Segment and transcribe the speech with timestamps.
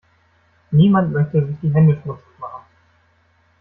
[0.71, 2.63] Niemand möchte sich die Hände schmutzig machen.